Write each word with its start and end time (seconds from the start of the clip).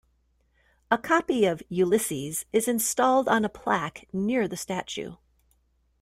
A 0.89 0.97
copy 0.97 1.45
of 1.45 1.61
"Ulysses" 1.69 2.45
is 2.51 2.67
installed 2.67 3.27
on 3.27 3.45
a 3.45 3.49
plaque 3.49 4.09
near 4.11 4.47
the 4.47 4.57
statue. 4.57 5.17